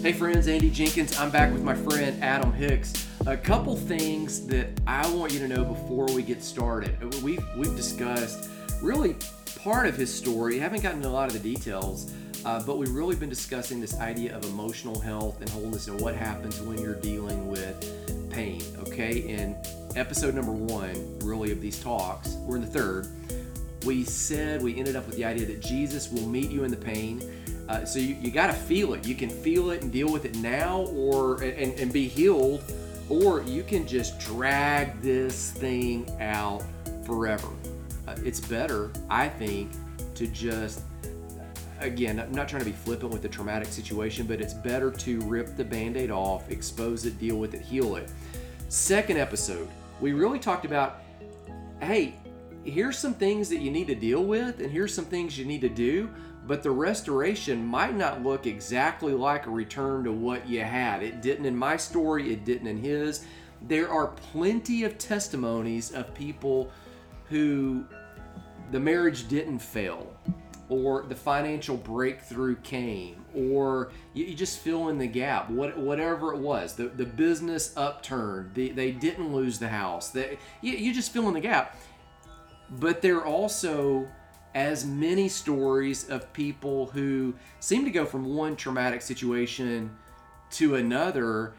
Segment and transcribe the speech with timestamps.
[0.00, 1.18] Hey friends, Andy Jenkins.
[1.18, 3.08] I'm back with my friend Adam Hicks.
[3.26, 7.20] A couple things that I want you to know before we get started.
[7.20, 8.48] We've we've discussed
[8.80, 9.16] really
[9.56, 10.56] part of his story.
[10.60, 12.12] Haven't gotten a lot of the details,
[12.44, 16.14] uh, but we've really been discussing this idea of emotional health and wholeness and what
[16.14, 18.62] happens when you're dealing with pain.
[18.78, 19.56] Okay, in
[19.96, 23.08] episode number one, really of these talks, we're in the third.
[23.84, 26.76] We said we ended up with the idea that Jesus will meet you in the
[26.76, 27.22] pain
[27.68, 29.06] uh, so you, you got to feel it.
[29.06, 32.62] You can feel it and deal with it now, or and, and be healed,
[33.08, 36.62] or you can just drag this thing out
[37.04, 37.48] forever.
[38.06, 39.70] Uh, it's better, I think,
[40.14, 40.80] to just
[41.80, 45.20] again, I'm not trying to be flippant with the traumatic situation, but it's better to
[45.20, 48.10] rip the band aid off, expose it, deal with it, heal it.
[48.68, 49.68] Second episode,
[50.00, 51.02] we really talked about
[51.80, 52.16] hey,
[52.64, 55.60] here's some things that you need to deal with, and here's some things you need
[55.62, 56.10] to do
[56.48, 61.02] but the restoration might not look exactly like a return to what you had.
[61.02, 63.26] It didn't in my story, it didn't in his.
[63.68, 66.72] There are plenty of testimonies of people
[67.28, 67.84] who
[68.70, 70.10] the marriage didn't fail,
[70.70, 76.32] or the financial breakthrough came, or you, you just fill in the gap, what, whatever
[76.32, 76.74] it was.
[76.74, 80.08] The, the business upturned, the, they didn't lose the house.
[80.10, 81.76] They, you, you just fill in the gap.
[82.70, 84.08] But they're also
[84.54, 89.96] as many stories of people who seem to go from one traumatic situation
[90.50, 91.54] to another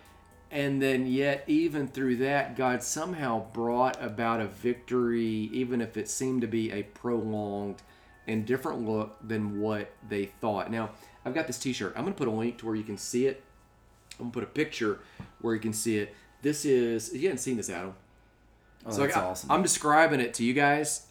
[0.52, 6.10] and then yet even through that god somehow brought about a victory even if it
[6.10, 7.82] seemed to be a prolonged
[8.28, 10.72] and different look than what they thought.
[10.72, 10.92] Now
[11.26, 11.94] i've got this t-shirt.
[11.96, 13.44] I'm going to put a link to where you can see it.
[14.20, 15.00] I'm going to put a picture
[15.42, 16.16] where you can see it.
[16.42, 17.96] This is you haven't seen this adam
[18.86, 19.52] oh, so that's I, awesome.
[19.52, 21.08] i'm describing it to you guys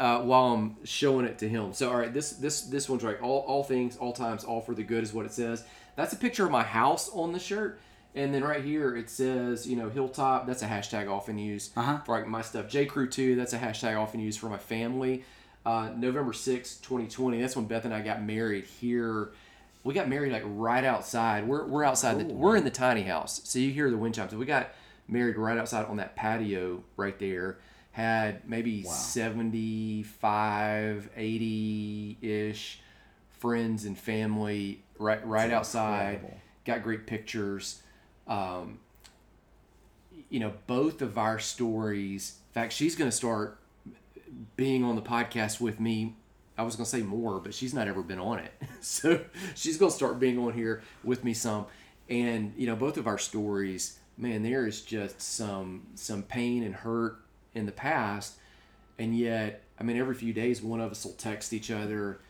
[0.00, 1.74] uh, while I'm showing it to him.
[1.74, 3.20] So all right, this this this one's right.
[3.20, 5.62] All all things, all times, all for the good is what it says.
[5.94, 7.78] That's a picture of my house on the shirt.
[8.14, 10.46] And then right here it says, you know, Hilltop.
[10.46, 11.98] That's a hashtag often used uh-huh.
[11.98, 12.66] for like my stuff.
[12.66, 13.36] J Crew two.
[13.36, 15.22] That's a hashtag often used for my family.
[15.66, 17.38] Uh, November 6, 2020.
[17.38, 19.32] That's when Beth and I got married here.
[19.84, 21.46] We got married like right outside.
[21.46, 22.18] We're, we're outside.
[22.18, 24.34] The, we're in the tiny house, so you hear the wind chimes.
[24.34, 24.70] We got
[25.10, 27.58] married right outside on that patio right there
[27.92, 28.92] had maybe wow.
[28.92, 32.80] 75 80 ish
[33.38, 36.14] friends and family right right outside.
[36.14, 36.40] incredible.
[36.64, 37.82] got great pictures.
[38.28, 38.78] Um,
[40.28, 43.58] you know both of our stories in fact she's going to start
[44.56, 46.14] being on the podcast with me.
[46.56, 48.52] I was going to say more but she's not ever been on it.
[48.82, 49.20] So
[49.54, 51.66] she's going to start being on here with me some.
[52.08, 56.74] And you know both of our stories man there is just some some pain and
[56.74, 57.20] hurt
[57.54, 58.36] in the past,
[58.98, 62.20] and yet, I mean, every few days one of us will text each other.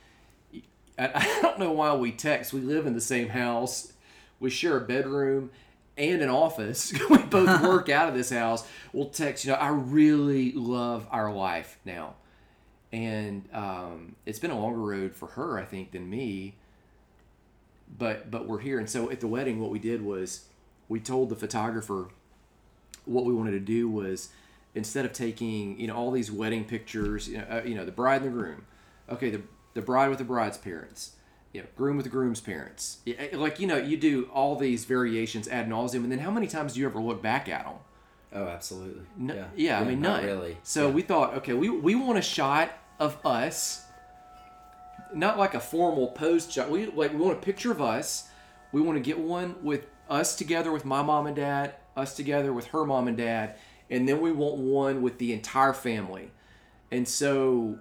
[0.99, 2.53] I don't know why we text.
[2.53, 3.93] We live in the same house.
[4.39, 5.51] We share a bedroom
[5.97, 6.93] and an office.
[7.11, 8.67] we both work out of this house.
[8.93, 9.45] We'll text.
[9.45, 12.15] You know, I really love our life now,
[12.93, 16.55] and um, it's been a longer road for her, I think, than me.
[17.99, 20.45] But but we're here, and so at the wedding, what we did was
[20.91, 22.09] we told the photographer
[23.07, 24.29] what we wanted to do was
[24.75, 27.93] instead of taking you know all these wedding pictures, you know, uh, you know the
[27.93, 28.67] bride and the groom,
[29.09, 29.41] okay, the
[29.73, 31.13] the bride with the bride's parents,
[31.55, 34.85] you know, groom with the groom's parents, yeah, like you know you do all these
[34.85, 37.77] variations ad nauseum, and then how many times do you ever look back at them?
[38.33, 39.03] Oh, absolutely.
[39.17, 39.47] No, yeah.
[39.57, 40.25] yeah, I mean none.
[40.25, 40.57] really.
[40.65, 40.95] So yeah.
[40.95, 43.85] we thought, okay, we we want a shot of us,
[45.15, 46.69] not like a formal post shot.
[46.69, 48.29] We like we want a picture of us.
[48.73, 52.53] We want to get one with us together with my mom and dad, us together
[52.53, 53.55] with her mom and dad,
[53.89, 56.31] and then we want one with the entire family.
[56.91, 57.79] And so,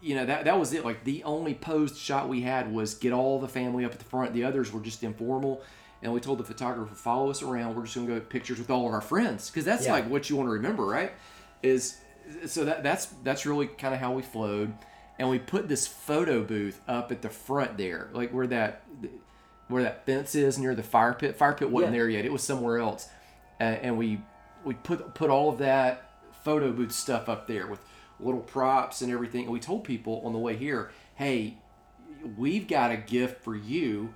[0.00, 0.84] you know, that that was it.
[0.84, 4.04] Like the only posed shot we had was get all the family up at the
[4.04, 4.32] front.
[4.32, 5.62] The others were just informal.
[6.02, 7.74] And we told the photographer, follow us around.
[7.74, 9.92] We're just gonna go pictures with all of our friends because that's yeah.
[9.92, 11.12] like what you want to remember, right?
[11.62, 11.96] Is
[12.46, 14.74] so that that's that's really kind of how we flowed.
[15.18, 18.82] And we put this photo booth up at the front there, like where that
[19.68, 21.36] where that fence is near the fire pit.
[21.36, 21.98] Fire pit wasn't yeah.
[21.98, 23.08] there yet; it was somewhere else.
[23.60, 24.20] and we
[24.64, 26.10] we put put all of that
[26.44, 27.80] photo booth stuff up there with
[28.20, 29.44] little props and everything.
[29.44, 31.56] And we told people on the way here, hey,
[32.36, 34.14] we've got a gift for you.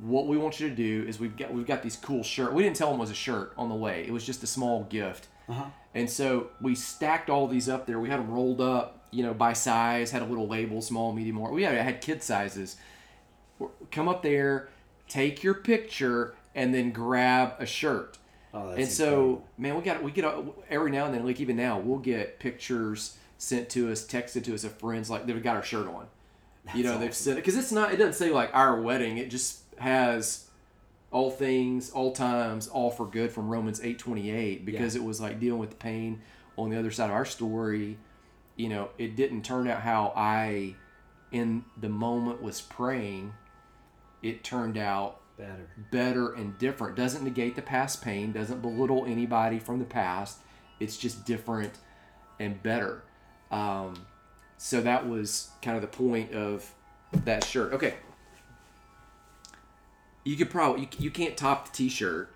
[0.00, 2.52] What we want you to do is we've got we've got these cool shirts.
[2.52, 4.04] We didn't tell them it was a shirt on the way.
[4.06, 5.26] It was just a small gift.
[5.48, 5.64] Uh-huh.
[5.94, 7.98] And so we stacked all these up there.
[7.98, 10.12] We had them rolled up, you know, by size.
[10.12, 12.76] Had a little label, small, medium, or we had, had kid sizes.
[13.90, 14.68] Come up there,
[15.08, 18.18] take your picture, and then grab a shirt.
[18.52, 19.48] Oh, and so, incredible.
[19.58, 20.34] man, we got we get
[20.68, 24.54] every now and then, like even now, we'll get pictures sent to us, texted to
[24.54, 26.06] us of friends like they've got our shirt on.
[26.64, 27.26] That's you know, awesome.
[27.26, 27.92] they've it because it's not.
[27.92, 29.18] It doesn't say like our wedding.
[29.18, 30.46] It just has
[31.10, 35.20] all things, all times, all for good from Romans eight twenty eight because it was
[35.20, 36.20] like dealing with the pain
[36.56, 37.98] on the other side of our story.
[38.56, 40.74] You know, it didn't turn out how I,
[41.32, 43.32] in the moment, was praying.
[44.22, 45.68] It turned out Better.
[45.90, 46.96] better and different.
[46.96, 50.38] Doesn't negate the past pain, doesn't belittle anybody from the past.
[50.78, 51.72] It's just different
[52.38, 53.02] and better.
[53.50, 54.06] Um,
[54.58, 56.70] so that was kind of the point of
[57.24, 57.72] that shirt.
[57.72, 57.94] Okay.
[60.24, 62.34] You could probably, you, you can't top the t shirt,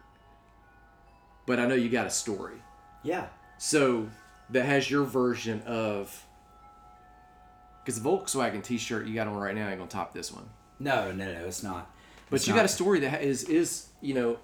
[1.47, 2.57] but I know you got a story.
[3.03, 3.27] Yeah.
[3.59, 4.09] So
[4.51, 6.25] that has your version of.
[7.85, 10.33] Because the Volkswagen t shirt you got on right now ain't going to top this
[10.33, 10.49] one.
[10.79, 11.91] No, no, no, it's not.
[12.31, 14.39] But It's you got a story that is is you know,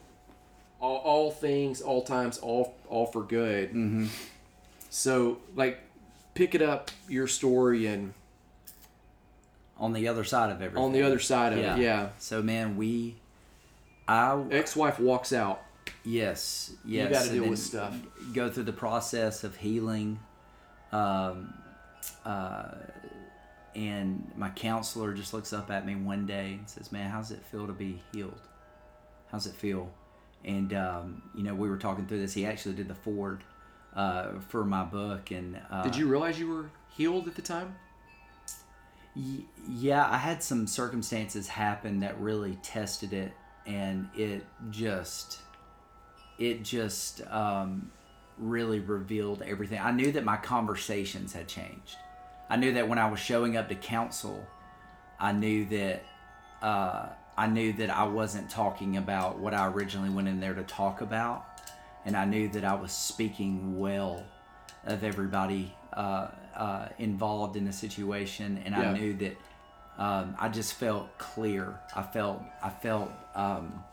[0.80, 3.70] all, all things, all times, all all for good.
[3.70, 4.06] Mm-hmm.
[4.90, 5.80] So like,
[6.34, 8.14] pick it up your story and
[9.78, 10.84] on the other side of everything.
[10.84, 11.76] on the other side of yeah.
[11.76, 12.08] it, yeah.
[12.18, 13.16] So man, we,
[14.06, 15.62] I Ex-wife walks out.
[16.04, 17.10] yes, yes.
[17.10, 17.96] gotta deal with stuff.
[18.34, 20.18] Go through the process of healing,
[20.92, 21.54] um,
[22.24, 22.72] uh,
[23.74, 27.42] and my counselor just looks up at me one day and says, "Man, how's it
[27.50, 28.40] feel to be healed?
[29.30, 29.90] How's it feel?"
[30.44, 32.32] And um, you know, we were talking through this.
[32.34, 33.44] He actually did the foreword
[33.94, 37.76] uh, for my book, and uh, Did you realize you were healed at the time?
[39.16, 43.32] Y- yeah, I had some circumstances happen that really tested it,
[43.66, 45.40] and it just,
[46.38, 47.90] it just um,
[48.38, 49.80] really revealed everything.
[49.80, 51.96] I knew that my conversations had changed.
[52.50, 54.44] I knew that when I was showing up to counsel,
[55.18, 56.02] I knew that
[56.60, 57.06] uh,
[57.38, 61.00] I knew that I wasn't talking about what I originally went in there to talk
[61.00, 61.46] about,
[62.04, 64.24] and I knew that I was speaking well
[64.84, 68.90] of everybody uh, uh, involved in the situation, and Yeah.
[68.90, 69.36] I knew that
[69.96, 71.78] um, I just felt clear.
[71.94, 73.84] I felt I felt um,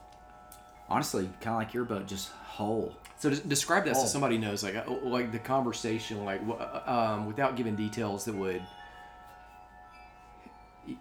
[0.90, 2.96] honestly kind of like your boat, just whole.
[3.20, 4.02] So describe that Oh.
[4.02, 8.36] so somebody knows, like, uh, like the conversation, like, uh, um, without giving details that
[8.36, 8.62] would,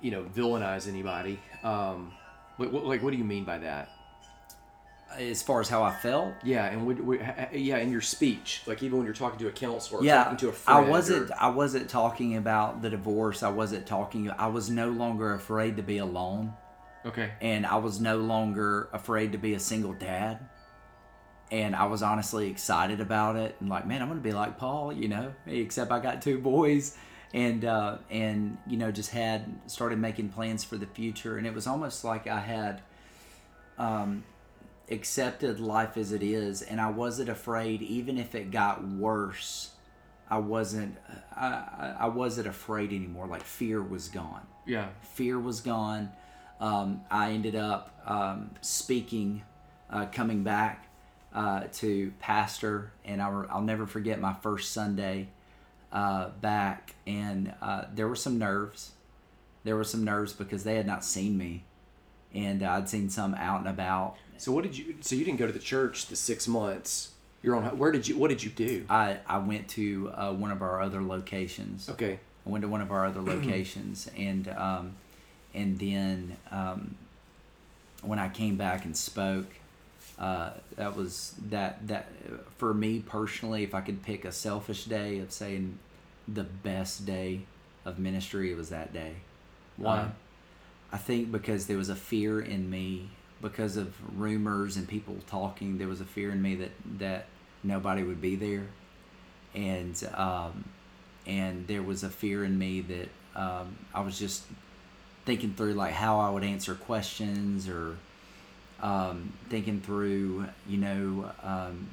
[0.00, 1.38] you know, villainize anybody.
[1.62, 2.12] Um,
[2.58, 3.90] like, what, like, what do you mean by that?
[5.16, 7.20] As far as how I felt, Yeah, and would, would,
[7.52, 10.48] yeah, in your speech, like even when you're talking to a counselor, yeah, talking to
[10.48, 11.30] a friend, I wasn't.
[11.30, 13.42] or- I wasn't talking about the divorce.
[13.44, 14.28] I wasn't talking.
[14.32, 16.54] I was no longer afraid to be alone.
[17.06, 20.48] Okay, and I was no longer afraid to be a single dad.
[21.50, 24.92] And I was honestly excited about it, and like, man, I'm gonna be like Paul,
[24.92, 26.96] you know, except I got two boys,
[27.32, 31.54] and uh, and you know, just had started making plans for the future, and it
[31.54, 32.82] was almost like I had
[33.78, 34.24] um,
[34.90, 39.70] accepted life as it is, and I wasn't afraid, even if it got worse.
[40.28, 40.96] I wasn't.
[41.36, 43.28] I, I I wasn't afraid anymore.
[43.28, 46.10] Like fear was gone yeah, fear was gone.
[46.60, 49.42] Um, I ended up um, speaking,
[49.90, 50.88] uh, coming back
[51.34, 55.28] uh, to pastor, and I, will never forget my first Sunday
[55.92, 56.94] uh, back.
[57.06, 58.92] And uh, there were some nerves.
[59.64, 61.64] There were some nerves because they had not seen me,
[62.32, 64.16] and I'd seen some out and about.
[64.38, 64.96] So what did you?
[65.00, 67.12] So you didn't go to the church the six months.
[67.42, 67.76] You're on.
[67.76, 68.16] Where did you?
[68.16, 68.86] What did you do?
[68.88, 71.88] I, I went to uh, one of our other locations.
[71.88, 74.94] Okay, I went to one of our other locations, and um,
[75.56, 76.94] and then um,
[78.02, 79.46] when I came back and spoke,
[80.18, 82.08] uh, that was that that
[82.58, 85.78] for me personally, if I could pick a selfish day of saying
[86.28, 87.40] the best day
[87.84, 89.14] of ministry, it was that day.
[89.76, 90.00] Why?
[90.00, 90.12] Um,
[90.92, 93.08] I think because there was a fear in me
[93.42, 95.78] because of rumors and people talking.
[95.78, 97.26] There was a fear in me that that
[97.62, 98.66] nobody would be there,
[99.54, 100.64] and um,
[101.26, 104.44] and there was a fear in me that um, I was just
[105.26, 107.96] thinking through like how I would answer questions or
[108.80, 111.88] um, thinking through you know um,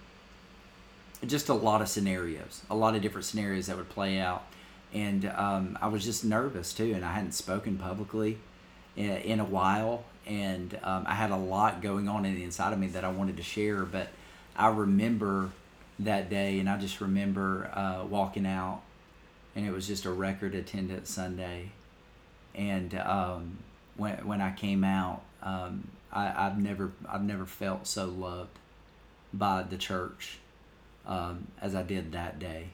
[1.25, 4.45] just a lot of scenarios, a lot of different scenarios that would play out,
[4.93, 8.37] and um, I was just nervous too, and I hadn't spoken publicly
[8.95, 12.79] in, a while, and um, I had a lot going on in the inside of
[12.79, 14.09] me that I wanted to share, but
[14.55, 15.49] I remember
[15.99, 18.81] that day, and I just remember uh, walking out,
[19.55, 21.71] and it was just a record attendance Sunday,
[22.55, 23.57] and um,
[23.97, 28.57] when when I came out, um, I, I've never I've never felt so loved
[29.33, 30.39] by the church
[31.05, 32.67] um, as I did that day,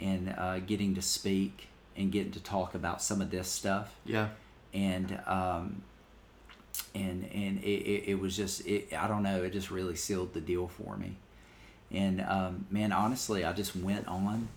[0.00, 3.94] and uh, getting to speak and getting to talk about some of this stuff.
[4.04, 4.28] Yeah,
[4.72, 5.82] and um,
[6.94, 10.34] and and it, it, it was just it, I don't know it just really sealed
[10.34, 11.16] the deal for me.
[11.92, 14.48] And um, man honestly I just went on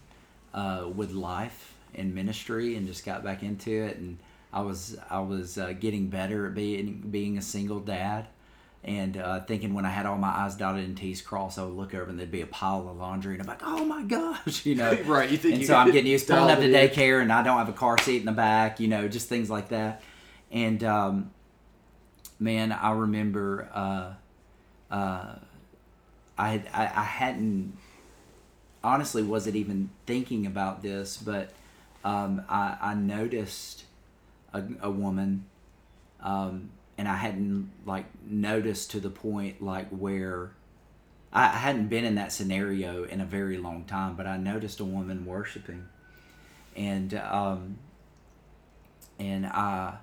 [0.54, 4.18] uh, with life and ministry and just got back into it and
[4.54, 8.28] I was I was uh, getting better at being being a single dad
[8.86, 11.74] and uh, thinking when I had all my I's dotted and T's crossed, I would
[11.74, 14.66] look over and there'd be a pile of laundry, and I'm like, oh my gosh,
[14.66, 14.98] you know.
[15.06, 16.96] Right, you think and so I'm getting used to pulling up to dial it in.
[16.96, 19.50] daycare, and I don't have a car seat in the back, you know, just things
[19.50, 20.02] like that.
[20.52, 21.32] And um,
[22.40, 24.14] man, I remember uh,
[24.94, 25.36] uh,
[26.38, 27.78] I, had, I I hadn't
[28.84, 31.52] honestly wasn't even thinking about this, but
[32.04, 33.86] um, I, I noticed
[34.54, 35.46] a, a woman,
[36.22, 40.52] um, and I hadn't like noticed to the point like where
[41.32, 44.80] I, I hadn't been in that scenario in a very long time, but I noticed
[44.80, 45.88] a woman worshiping,
[46.76, 47.78] and um,
[49.20, 49.98] and I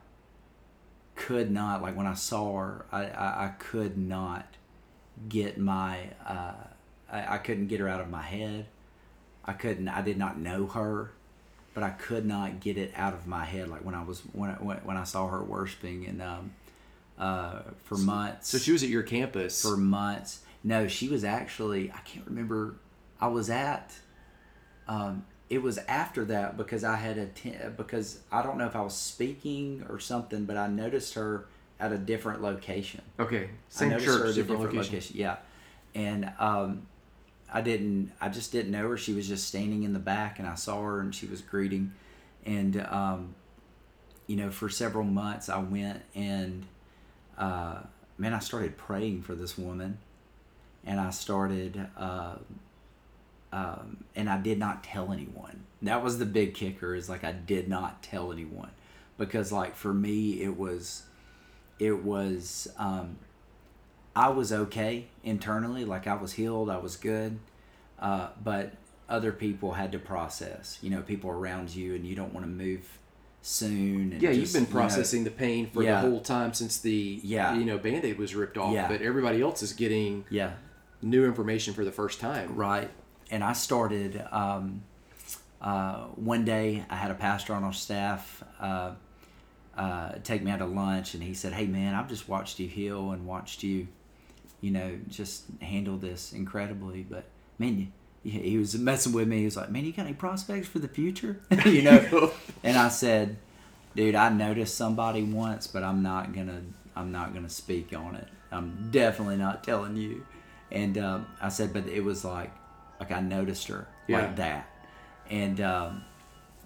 [1.14, 4.46] could not like when I saw her, I, I, I could not
[5.28, 6.54] get my uh,
[7.10, 8.66] I, I couldn't get her out of my head.
[9.44, 9.88] I couldn't.
[9.88, 11.12] I did not know her,
[11.74, 13.68] but I could not get it out of my head.
[13.68, 16.52] Like when I was when I, when, when I saw her worshiping and um,
[17.18, 18.48] uh, for months.
[18.48, 19.62] So she was at your campus.
[19.62, 20.40] for months.
[20.64, 21.90] No, she was actually.
[21.90, 22.76] I can't remember.
[23.20, 23.92] I was at.
[24.88, 28.82] Um, it was after that because I had a because I don't know if I
[28.82, 31.46] was speaking or something, but I noticed her
[31.78, 33.02] at a different location.
[33.18, 35.16] okay, same church, at a different, location.
[35.16, 35.36] Yeah,
[35.94, 36.86] and um,
[37.52, 38.12] I didn't.
[38.20, 38.96] I just didn't know her.
[38.96, 41.92] She was just standing in the back, and I saw her, and she was greeting,
[42.44, 43.34] and um,
[44.26, 46.66] you know, for several months, I went and
[47.36, 47.80] uh,
[48.18, 49.98] man, I started praying for this woman,
[50.84, 51.88] and I started.
[51.96, 52.36] Uh,
[53.52, 55.64] um, and I did not tell anyone.
[55.82, 56.94] That was the big kicker.
[56.94, 58.70] Is like I did not tell anyone
[59.18, 61.04] because, like, for me, it was,
[61.80, 62.68] it was.
[62.78, 63.16] Um,
[64.14, 67.38] I was okay internally, like I was healed, I was good,
[67.98, 68.72] uh, but
[69.08, 70.78] other people had to process.
[70.82, 72.98] You know, people around you, and you don't want to move
[73.42, 74.12] soon.
[74.12, 76.02] And Yeah, just, you've been you know, processing the pain for Yeah.
[76.02, 77.54] the whole time since the Yeah.
[77.54, 78.88] you know band-aid was ripped off, Yeah.
[78.88, 80.52] but everybody else is getting yeah,
[81.02, 82.54] new information for the first time.
[82.56, 82.90] right.
[83.30, 84.24] And I started.
[84.32, 84.82] Um,
[85.62, 88.92] uh, one day, I had a pastor on our staff uh,
[89.76, 92.66] uh, take me out to lunch, and he said, "Hey, man, I've just watched you
[92.66, 93.86] heal and watched you,
[94.60, 97.02] you know, just handle this incredibly.
[97.02, 97.24] But
[97.58, 97.92] man,
[98.24, 99.38] he was messing with me.
[99.38, 102.32] He was like, "Man, you got any prospects for the future?" you know.
[102.62, 103.36] And I said,
[103.96, 106.62] "Dude, I noticed somebody once, but I'm not gonna.
[106.94, 108.28] I'm not gonna speak on it.
[108.52, 110.26] I'm definitely not telling you."
[110.70, 112.52] And um, I said, "But it was like,
[113.00, 114.18] like I noticed her Yeah.
[114.20, 114.68] like that."
[115.30, 116.04] And um,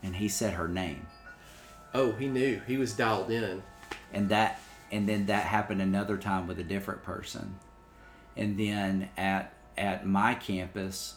[0.03, 1.07] and he said her name,
[1.95, 2.61] Oh, he knew.
[2.67, 3.63] He was dialed in.
[4.13, 4.61] and that
[4.91, 7.55] and then that happened another time with a different person,
[8.37, 11.15] and then at at my campus,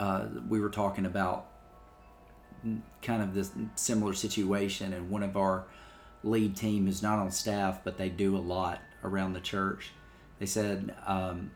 [0.00, 1.46] uh, we were talking about
[3.02, 5.66] kind of this similar situation, and one of our
[6.22, 9.92] lead team is not on staff, but they do a lot around the church.
[10.38, 11.50] They said um,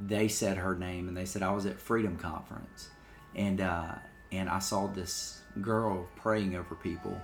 [0.00, 2.90] they said her name, and they said I was at Freedom Conference,
[3.34, 3.94] and uh,
[4.32, 7.20] and I saw this girl praying over people,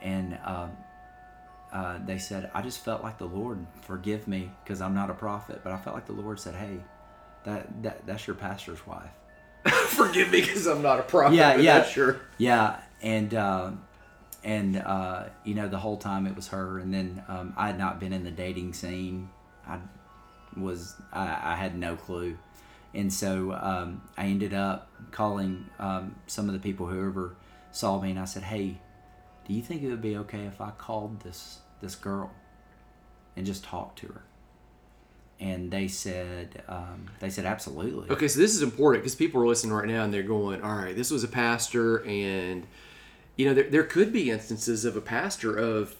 [0.00, 0.70] and um,
[1.72, 5.14] uh, they said I just felt like the Lord forgive me because I'm not a
[5.14, 6.78] prophet, but I felt like the Lord said, "Hey,
[7.44, 9.10] that that that's your pastor's wife."
[9.64, 11.36] Forgive me because I'm not a prophet.
[11.36, 11.84] Yeah, yeah.
[11.84, 12.20] sure.
[12.36, 13.70] Yeah, and uh,
[14.44, 17.78] and uh, you know the whole time it was her, and then um, I had
[17.78, 19.30] not been in the dating scene.
[19.66, 19.78] I
[20.56, 22.36] was I, I had no clue,
[22.92, 27.36] and so um, I ended up calling um, some of the people whoever
[27.70, 28.80] saw me, and I said, "Hey,
[29.46, 32.30] do you think it would be okay if I called this this girl
[33.36, 34.22] and just talked to her?"
[35.40, 38.10] And they said um, they said absolutely.
[38.10, 40.76] Okay, so this is important because people are listening right now and they're going, all
[40.76, 42.66] right, this was a pastor, and,
[43.36, 45.96] you know, there, there could be instances of a pastor of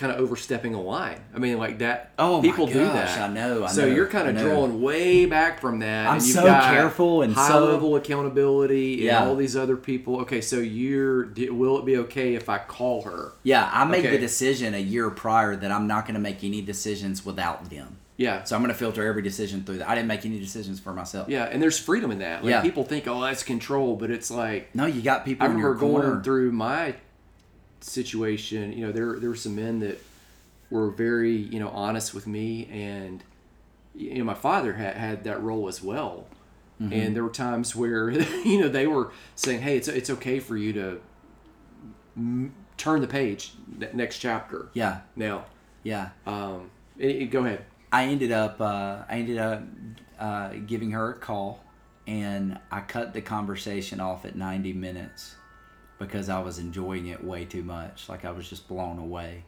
[0.00, 1.20] kind of overstepping a line.
[1.34, 2.12] I mean, like that.
[2.18, 3.30] Oh my people do gosh, that.
[3.30, 6.06] I know, I so know, you're kind of drawing way back from that.
[6.08, 10.20] I'm and you've so careful and high so- level accountability and all these other people.
[10.22, 11.28] Okay, so you're.
[11.52, 13.32] Will it be okay if I call her?
[13.42, 14.10] Yeah, I made Okay.
[14.16, 17.98] the decision a year prior that I'm not going to make any decisions without them.
[18.16, 18.44] Yeah.
[18.44, 19.88] So I'm going to filter every decision through that.
[19.88, 21.28] I didn't make any decisions for myself.
[21.30, 22.42] Yeah, and there's freedom in that.
[22.44, 22.60] Like Yeah.
[22.60, 25.74] people think, oh, that's control, but it's like No, you got people I in remember
[25.78, 26.94] going through my
[27.80, 28.72] situation.
[28.72, 30.00] You know, there there were some men that
[30.70, 33.22] were very you know honest with me, and
[33.94, 36.26] you know my father had had that role as well.
[36.80, 36.92] Mm-hmm.
[36.94, 38.10] And there were times where
[38.44, 41.00] you know they were saying, "Hey, it's it's okay for you to
[42.16, 45.44] m- turn the page, ne- next chapter." yeah, Now,
[45.82, 46.10] yeah.
[46.26, 47.64] um, eh, eh, go ahead.
[47.92, 49.62] I ended up uh, I ended up
[50.18, 51.62] uh, giving her a call,
[52.06, 55.34] and I cut the conversation off at 90 minutes
[56.00, 58.08] because I was enjoying it way too much.
[58.08, 59.44] Like I was just blown away.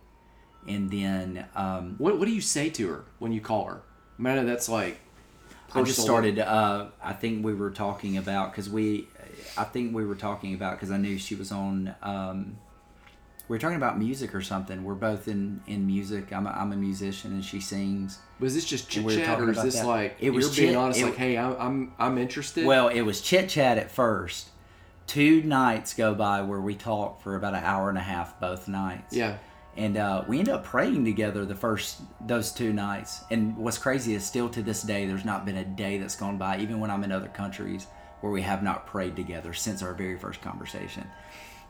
[0.69, 3.83] And then um, What what do you say to her when you call her?
[4.19, 5.01] I mean, I know that's like.
[5.75, 6.39] I just started.
[6.39, 9.09] Uh, I think we were talking about because we,
[9.57, 11.95] I think we were talking about because I knew she was on.
[12.03, 12.59] Um,
[13.49, 14.85] we were talking about music or something.
[14.85, 16.31] We're both in in music.
[16.33, 18.19] I'm a, I'm a musician and she sings.
[18.39, 19.87] Was this just chit we chat, or is this that.
[19.87, 21.01] like It was you're being chit- honest?
[21.01, 22.67] it- like, hey, I'm, I'm interested.
[22.67, 24.51] Well, it was chit chat at first.
[25.07, 28.69] Two nights go by where we talk for about an hour and a half both
[28.69, 29.15] nights.
[29.15, 29.39] yeah,
[29.77, 33.21] and uh, we end up praying together the first those two nights.
[33.31, 36.39] And what's crazy is still to this day, there's not been a day that's gone
[36.39, 37.87] by, even when I'm in other countries,
[38.21, 41.07] where we have not prayed together since our very first conversation.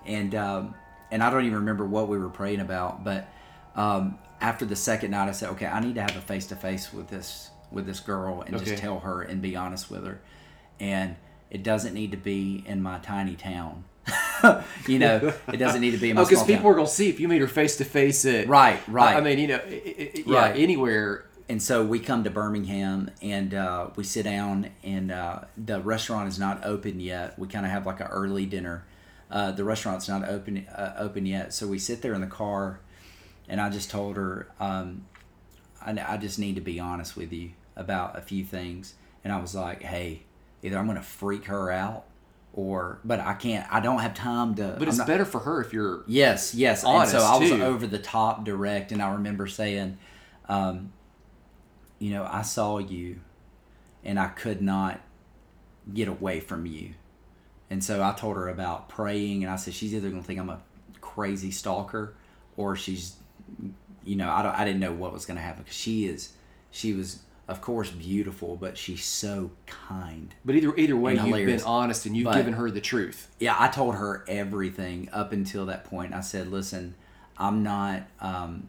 [0.05, 0.75] And um,
[1.11, 3.29] and I don't even remember what we were praying about, but
[3.77, 6.57] um, after the second night, I said, okay, I need to have a face to
[6.57, 8.65] face with this with this girl and Okay.
[8.65, 10.21] just tell her and be honest with her.
[10.81, 11.17] And
[11.53, 13.85] it doesn't need to be in my tiny town.
[14.89, 16.73] you know, it doesn't need to be in my oh, because small people town.
[16.73, 19.17] are gonna see if you meet her face to face at Right, right.
[19.17, 20.57] I mean, you know, i- i- i- yeah, Right.
[20.57, 21.27] anywhere.
[21.49, 26.27] and so we come to Birmingham and uh, we sit down and uh, the restaurant
[26.29, 27.39] is not open yet.
[27.39, 28.85] We kind of have like an early dinner.
[29.31, 32.81] Uh, the restaurant's not open uh, open yet, so we sit there in the car,
[33.49, 35.07] and I just told her, um,
[35.85, 38.95] I, I just need to be honest with you about a few things,
[39.25, 40.23] and I was like, hey,
[40.63, 42.05] either I'm gonna freak her out,
[42.53, 43.67] or but I can't.
[43.73, 44.75] I don't have time to.
[44.79, 46.05] But I'm it's not- better for her if you're.
[46.07, 46.85] Yes, yes.
[46.85, 47.63] And so I was too.
[47.63, 49.99] over the top direct, and I remember saying,
[50.49, 50.93] um,
[51.99, 53.21] you know, I saw you,
[54.05, 55.01] and I could not
[55.93, 56.95] get away from you.
[57.71, 60.39] And so I told her about praying, and I said she's either going to think
[60.39, 60.61] I'm a
[61.01, 62.15] crazy stalker,
[62.57, 63.17] or she's,
[64.05, 66.35] you know, I don't, I didn't know what was going to happen because she is,
[66.71, 70.35] she was of course beautiful, but she's so kind.
[70.45, 73.29] But either either way, you've been honest and you've But- given her the truth.
[73.39, 76.15] yeah, I told her everything up until that point.
[76.15, 76.95] I said, "Listen,
[77.39, 78.03] I'm not.
[78.21, 78.69] Um,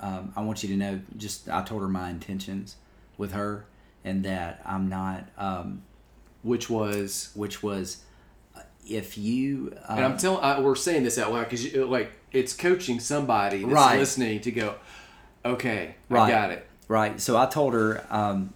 [0.00, 1.00] um, I want you to know.
[1.16, 2.76] Just I told her my intentions
[3.18, 3.64] with her,
[4.04, 5.28] and that I'm not.
[5.38, 5.82] Um,
[6.42, 8.04] Which was, which was,
[8.56, 9.72] uh, if you.
[9.88, 13.62] Uh, and I'm telling, I, we're saying this out loud because like it's coaching somebody
[13.62, 13.98] that's Right.
[13.98, 14.76] listening to go,
[15.44, 16.30] okay, I Right.
[16.30, 16.64] got it.
[16.88, 17.20] Right.
[17.20, 18.54] So I told her, um,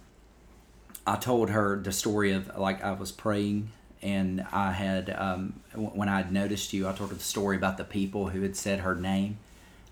[1.05, 5.89] I told her the story of like I was praying and I had, um, w-
[5.89, 8.55] when I had noticed you, I told her the story about the people who had
[8.55, 9.37] said her name.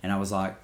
[0.01, 0.55] And I was like,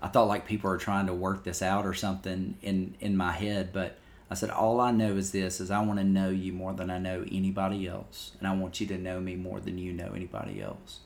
[0.00, 3.32] I thought like people are trying to work this out or something in, in my
[3.32, 3.70] head.
[3.72, 3.98] But
[4.30, 6.88] I said, all I know is this, is I want to know you more than
[6.88, 8.32] I know anybody else.
[8.38, 11.00] And I want you to know me more than you know anybody else.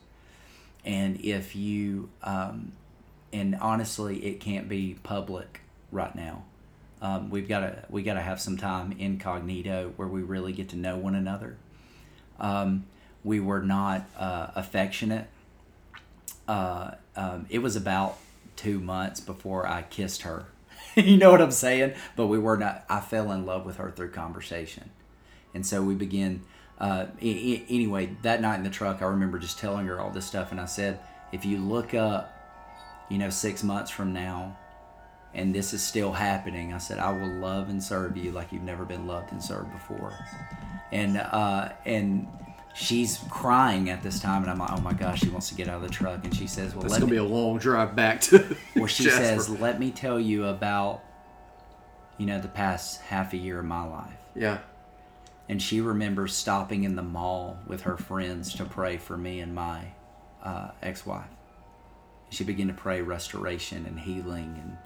[0.85, 2.73] And if you, um,
[3.31, 5.62] and honestly, it can't be public
[5.93, 6.43] right now.
[7.01, 10.69] Um, we've got to we got to have some time incognito where we really get
[10.69, 11.57] to know one another.
[12.39, 12.85] Um,
[13.23, 15.27] we were not uh, affectionate.
[16.47, 18.17] Uh, um, it was about
[18.55, 20.45] two months before I kissed her.
[20.95, 21.93] you know what I'm saying?
[22.15, 22.85] But we were not.
[22.89, 24.89] I fell in love with her through conversation,
[25.53, 26.41] and so we began.
[26.79, 30.09] Uh, a- a- anyway, that night in the truck, I remember just telling her all
[30.09, 30.99] this stuff, and I said,
[31.31, 34.57] if you look up, you know, six months from now,
[35.33, 38.63] and this is still happening, I said, I will love and serve you like you've
[38.63, 40.13] never been loved and served before.
[40.91, 42.27] And uh, and
[42.75, 45.67] she's crying at this time, and I'm like, oh my gosh, she wants to get
[45.67, 47.11] out of the truck, and she says, well, It's gonna me.
[47.11, 48.55] be a long drive back to.
[48.75, 49.23] well, she Jasper.
[49.23, 51.01] says, let me tell you about,
[52.17, 54.13] you know, the past half a year of my life.
[54.35, 54.59] yeah,
[55.49, 59.53] And she remembers stopping in the mall with her friends to pray for me and
[59.55, 59.93] my
[60.43, 61.25] uh, ex-wife.
[62.29, 64.77] She began to pray restoration and healing and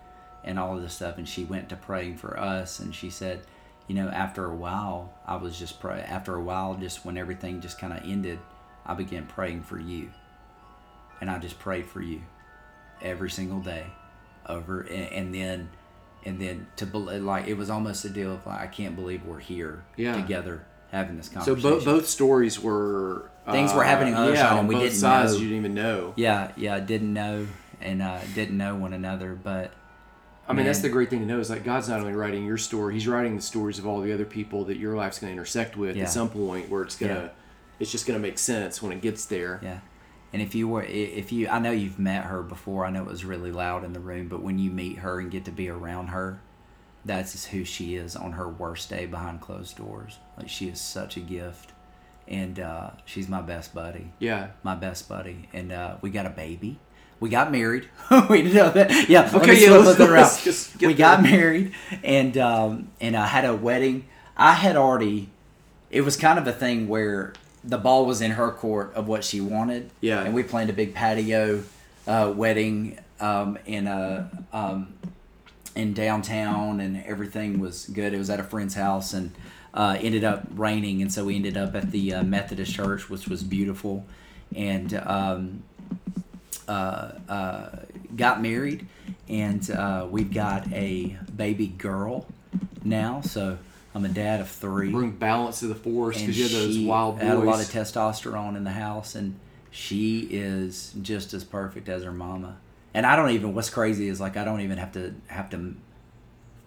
[0.47, 1.17] and all of this stuff.
[1.17, 2.79] And she went to praying for us.
[2.79, 3.41] And she said,
[3.87, 5.99] you know, after a while, I was just pray.
[6.01, 8.39] After a while, just when everything just kind of ended,
[8.85, 10.11] I began praying for you.
[11.21, 12.21] And I just prayed for you
[13.01, 13.85] every single day,
[14.47, 15.69] over and, and then.
[16.25, 19.39] And then to like it was almost a deal of like I can't believe we're
[19.39, 20.13] here Yeah.
[20.13, 21.61] together having this conversation.
[21.61, 24.75] so both both stories were Things were happening on the other yeah, side and we
[24.75, 25.37] both didn't sides know.
[25.39, 26.13] You didn't even know.
[26.17, 27.47] Yeah, yeah, didn't know
[27.79, 29.71] and uh, didn't know one another, but
[30.49, 32.57] I mean, that's the great thing to know is like God's not only writing your
[32.57, 35.33] story; He's writing the stories of all the other people that your life's going to
[35.33, 36.03] intersect with Yeah.
[36.03, 37.29] at some point, where it's gonna, Yeah.
[37.79, 39.59] it's just gonna make sense when it gets there.
[39.61, 39.79] yeah.
[40.33, 42.85] And if you were, if you, I know you've met her before.
[42.85, 45.31] I know it was really loud in the room, but when you meet her and
[45.31, 46.39] get to be around her,
[47.05, 50.17] that's who she is on her worst day behind closed doors.
[50.37, 51.71] Like she is such a gift,
[52.27, 54.11] and uh, she's my best buddy.
[54.19, 54.47] Yeah.
[54.63, 56.77] my best buddy, and uh, we got a baby.
[57.19, 57.87] We got married.
[58.29, 59.09] we didn't know that.
[59.09, 59.21] Yeah.
[59.21, 63.45] let Okay, me yeah, let's- let's just we got married, and um, and I had
[63.45, 64.05] a wedding.
[64.35, 65.29] I had already.
[65.89, 69.23] It was kind of a thing where the ball was in her court of what
[69.23, 69.89] she wanted.
[70.01, 70.21] Yeah.
[70.21, 71.63] And we planned a big patio
[72.05, 74.93] uh, wedding um, in a um,
[75.75, 78.13] in downtown, and everything was good.
[78.13, 79.31] It was at a friend's house, and
[79.73, 83.27] uh, ended up raining, and so we ended up at the uh, Methodist church, which
[83.27, 84.05] was beautiful,
[84.55, 85.63] and um,
[86.67, 87.69] uh, uh,
[88.15, 88.87] got married,
[89.29, 92.27] and uh, we've got a baby girl
[92.83, 93.21] now.
[93.21, 93.57] So
[93.93, 94.91] I'm a dad of three.
[94.91, 97.23] Bring balance to the force because you have those wild boys.
[97.23, 99.39] had a lot of testosterone in the house, and
[99.71, 102.57] she is just as perfect as her mama.
[102.93, 103.53] And I don't even.
[103.53, 105.75] What's crazy is like I don't even have to have to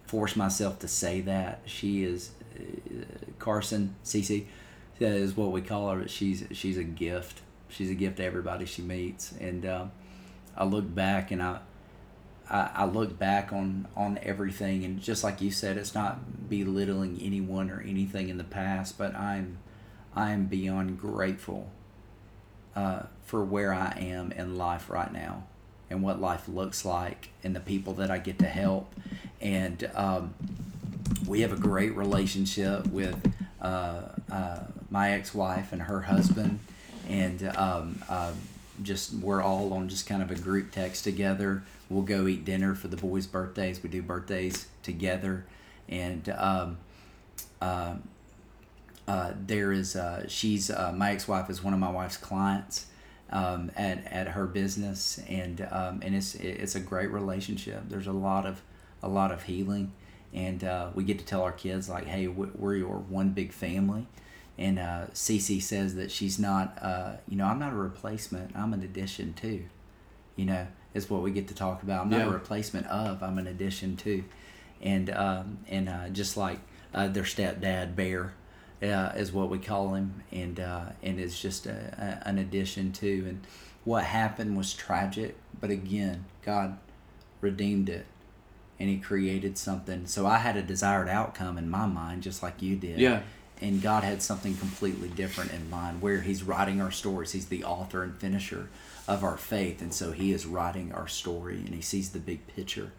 [0.07, 2.63] force myself to say that she is uh,
[3.39, 4.47] Carson Cece.
[4.99, 6.01] That is what we call her.
[6.01, 7.41] But she's she's a gift.
[7.71, 9.33] She's a gift to everybody she meets.
[9.33, 9.93] And um,
[10.57, 11.59] I look back and I,
[12.49, 17.19] I I look back on on everything and just like you said, it's not belittling
[17.23, 19.59] anyone or anything in the past, but I'm
[20.15, 21.71] I am beyond grateful
[22.75, 25.45] uh, for where I am in life right now
[25.89, 28.95] and what life looks like and the people that I get to help.
[29.41, 30.35] And um,
[31.27, 36.61] we have a great relationship with uh, uh, my ex-wife and her husband,
[37.11, 38.35] and um, um
[38.83, 41.63] just we're all on just kind of a group text together.
[41.89, 43.83] We'll go eat dinner for the boys' birthdays.
[43.83, 45.45] We do birthdays together,
[45.89, 46.79] and um,
[47.61, 47.95] uh,
[49.07, 52.87] uh, there is uh, she's uh, my ex-wife is one of my wife's clients
[53.31, 55.21] um, at, at her business.
[55.29, 57.83] And um, and it's it's a great relationship.
[57.89, 58.63] There's a lot of
[59.03, 59.93] a lot of healing.
[60.33, 64.07] And uh, we get to tell our kids like hey we're your one big family
[64.59, 68.73] and uh, Cece says that she's not uh, you know I'm not a replacement I'm
[68.73, 69.65] an addition too
[70.37, 72.27] you know is what we get to talk about I'm not Yeah.
[72.27, 74.25] a replacement of I'm an addition to
[74.83, 76.59] and um, and uh, just like
[76.95, 78.35] uh, their stepdad Bear
[78.83, 82.93] uh, is what we call him, and uh, and it's just a, a, an addition
[82.93, 83.27] to.
[83.29, 83.47] And
[83.85, 86.79] what happened was tragic, but again, God
[87.43, 88.07] redeemed it,
[88.79, 90.07] and He created something.
[90.07, 92.99] So I had a desired outcome in my mind, just like you did.
[92.99, 93.21] Yeah.
[93.61, 97.33] And God had something completely different in mind, where He's writing our stories.
[97.33, 98.69] He's the author and finisher
[99.07, 102.47] of our faith, and so He is writing our story, and He sees the big
[102.47, 102.93] picture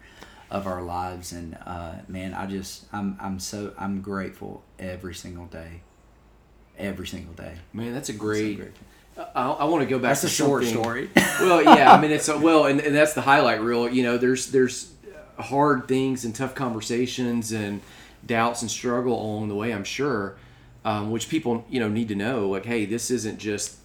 [0.50, 5.46] of our lives and uh, man i just i'm i'm so i'm grateful every single
[5.46, 5.80] day
[6.78, 8.56] every single day Man, that's a great.
[8.58, 8.86] grateful.
[9.34, 10.10] I, I want to go back.
[10.10, 12.94] that's to a short something- story well, yeah, I mean it's a, well, and, and
[12.94, 13.88] that's the highlight reel.
[13.88, 14.92] You know, there's there's
[15.38, 17.80] hard things and tough conversations and
[18.26, 19.72] doubts and struggle along the way.
[19.72, 20.36] I'm sure,
[20.84, 22.48] um, which people you know need to know.
[22.48, 23.78] Like, hey, this isn't just.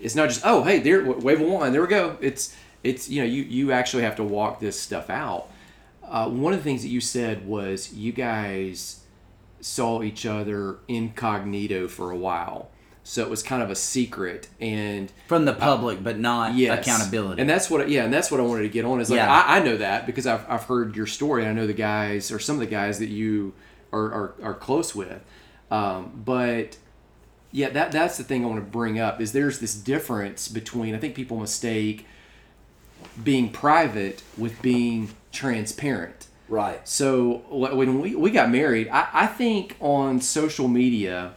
[0.00, 2.16] It's not just oh hey there wave a wand there we go.
[2.20, 5.48] It's it's you know you you actually have to walk this stuff out.
[6.02, 9.04] Uh, one of the things that you said was you guys
[9.60, 12.70] saw each other incognito for a while,
[13.04, 16.80] so it was kind of a secret and from the public but not yes.
[16.80, 19.00] accountability And that's what, yeah, and that's what I wanted to get on.
[19.00, 19.32] Is like Yeah.
[19.32, 21.46] I, I know that because I've, I've heard your story.
[21.46, 23.52] I know the guys or some of the guys that you
[23.92, 25.20] are are, are close with,
[25.70, 26.76] um, but
[27.52, 29.20] yeah, that that's the thing I want to bring up.
[29.20, 32.06] Is there's this difference between I think people mistake
[33.22, 36.28] being private with being transparent.
[36.48, 41.32] right So when we, we got married, I, I think on social media,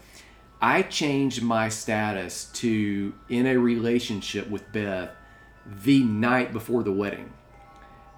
[0.61, 5.11] I changed my status to in a relationship with Beth
[5.65, 7.33] the night before the wedding.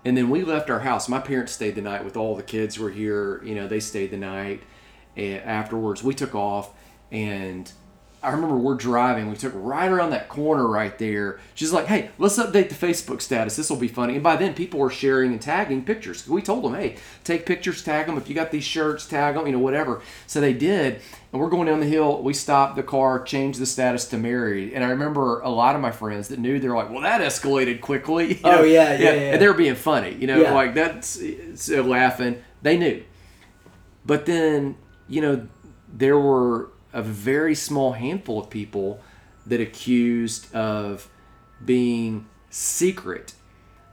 [0.04, 1.10] And then we left our house.
[1.10, 3.44] My parents stayed the night with all the kids were here.
[3.44, 4.62] You know, they stayed the night.
[5.18, 6.72] And afterwards, we took off.
[7.12, 7.72] And
[8.24, 9.30] I remember we're driving.
[9.30, 11.40] We took right around that corner right there.
[11.54, 13.56] She's like, hey, let's update the Facebook status.
[13.56, 14.16] This will be funny.
[14.16, 16.28] And by then, people were sharing and tagging pictures.
[16.28, 18.18] We told them, hey, take pictures, tag them.
[18.18, 20.02] If you got these shirts, tag them, you know, whatever.
[20.26, 21.02] So they did.
[21.32, 22.24] And we're going down the hill.
[22.24, 24.74] We stopped the car, changed the status to married.
[24.74, 27.80] And I remember a lot of my friends that knew, they're like, well, that escalated
[27.80, 28.34] quickly.
[28.36, 29.34] You Oh, yeah, yeah, yeah.
[29.34, 30.54] And they were being funny, you know, Yeah.
[30.54, 32.42] like that's eh, so laughing.
[32.64, 33.04] They knew.
[34.06, 35.48] But then, you know,
[35.92, 39.00] there were a very small handful of people
[39.46, 41.10] that accused of
[41.64, 43.34] being secret.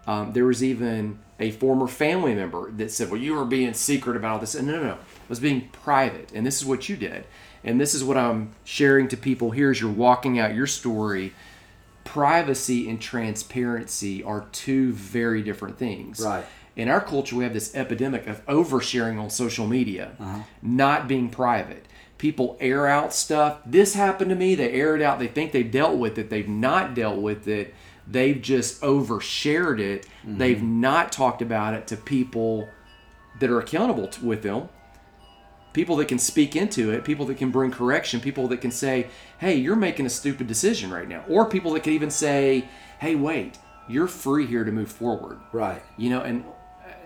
[0.07, 4.17] Um, there was even a former family member that said, "Well, you were being secret
[4.17, 6.33] about all this." And no, no, no, it was being private.
[6.33, 7.25] And this is what you did.
[7.65, 11.33] And this is what I'm sharing to people here as you're walking out your story.
[12.05, 16.45] Privacy and transparency are two very different things Right.
[16.77, 20.43] In our culture we have this epidemic of oversharing on social media uh-huh.
[20.63, 21.87] not being private.
[22.19, 23.59] People air out stuff.
[23.67, 24.55] This happened to me.
[24.55, 25.19] They air it out.
[25.19, 26.31] They think they've dealt with it.
[26.31, 27.75] They've not dealt with it.
[28.07, 30.07] They've just overshared it.
[30.25, 30.39] Mm-hmm.
[30.39, 32.69] They've not talked about it to people
[33.41, 34.69] that are accountable to, with them.
[35.73, 39.09] People that can speak into it, people that can bring correction, people that can say,
[39.39, 42.69] "Hey, you're making a stupid decision right now," or people that can even say,
[43.01, 43.59] "Hey, wait,
[43.89, 45.83] you're free here to move forward." right.
[45.97, 46.45] You know, and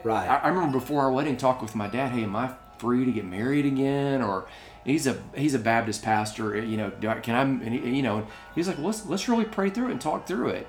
[0.06, 0.28] Right.
[0.28, 2.12] I, I remember before our wedding, talk with my dad.
[2.12, 4.22] Hey, am I free to get married again?
[4.22, 4.46] Or
[4.84, 6.54] he's a he's a Baptist pastor.
[6.54, 7.42] Eh, you know, I, can I?
[7.42, 10.50] And he, you know, he's like, let's let's really pray through it and talk through
[10.50, 10.68] it.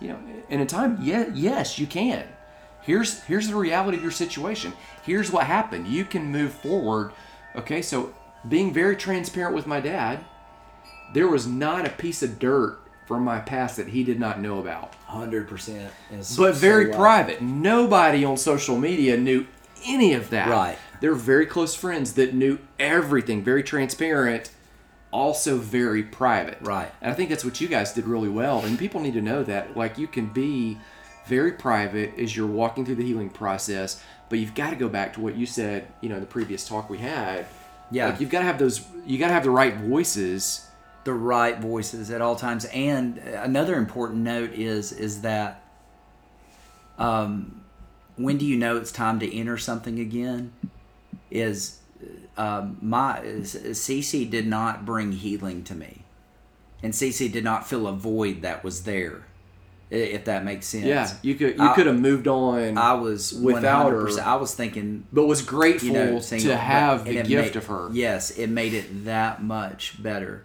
[0.00, 2.26] You know, in time, yeah, yes, you can.
[2.80, 4.72] Here's here's the reality of your situation.
[5.02, 5.86] Here's what happened.
[5.86, 7.12] You can move forward.
[7.56, 8.14] Okay, so
[8.48, 10.24] being very transparent with my dad,
[11.12, 14.58] there was not a piece of dirt from my past that he did not know
[14.58, 15.90] about Hundred percent.
[16.36, 17.40] but very uh, private.
[17.40, 19.46] Nobody on social media knew
[19.86, 20.50] any of that.
[20.50, 20.78] Right.
[21.00, 24.50] They're very close friends that knew everything, very transparent,
[25.10, 26.58] also very private.
[26.60, 26.92] Right.
[27.00, 28.60] And I think that's what you guys did really well.
[28.60, 29.74] And people need to know that.
[29.74, 30.76] Like, you can be
[31.26, 35.14] very private as you're walking through the healing process, but you've got to go back
[35.14, 37.46] to what you said, you know, in the previous talk we had.
[37.90, 38.10] Yeah.
[38.10, 40.67] Like, you've got to have those, you got to have the right voices.
[41.08, 42.66] The right voices at all times.
[42.66, 45.64] And another important note is is that
[46.98, 47.62] um,
[48.16, 50.52] when do you know it's time to enter something again?
[51.30, 51.78] Is
[52.36, 56.04] um, my CC did not bring healing to me,
[56.82, 59.24] and CC did not fill a void that was there.
[59.90, 60.84] If that makes sense.
[60.84, 61.10] Yeah.
[61.22, 62.76] You could, you I- could have moved on.
[62.76, 67.06] I was Without her- I was thinking but was grateful you know, single, to have
[67.06, 67.88] the gift made- of her.
[67.90, 70.44] Yes, it made it that much better,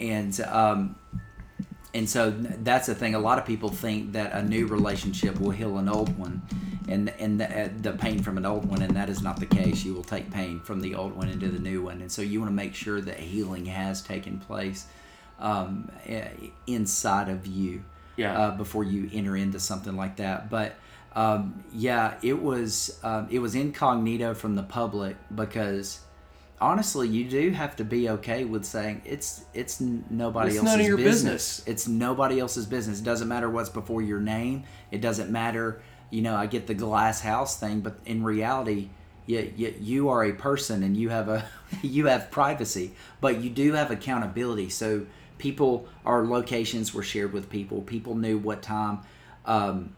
[0.00, 0.96] and um,
[1.92, 3.14] and so that's the thing.
[3.14, 6.42] A lot of people think that a new relationship will heal an old one,
[6.88, 9.46] and and the, uh, the pain from an old one, and that is not the
[9.46, 9.84] case.
[9.84, 12.40] You will take pain from the old one into the new one, and so you
[12.40, 14.86] want to make sure that healing has taken place
[15.38, 15.90] um,
[16.66, 17.82] inside of you
[18.16, 18.38] Yeah.
[18.38, 20.50] uh, before you enter into something like that.
[20.50, 20.76] But
[21.16, 26.00] um, yeah, it was um, it was incognito from the public because
[26.60, 30.80] honestly, you do have to be okay with saying it's it's nobody It's else's none
[30.80, 31.60] of your business.
[31.60, 31.62] business.
[31.66, 33.00] It's nobody else's business.
[33.00, 34.64] It doesn't matter what's before your name.
[34.90, 35.80] It doesn't matter.
[36.10, 38.90] You know, I get the glass house thing, but in reality.
[39.26, 41.44] You, you, you are a person and you have a
[41.82, 45.06] you have privacy but you do have accountability so
[45.38, 49.00] people our locations were shared with people people knew what time
[49.46, 49.94] um,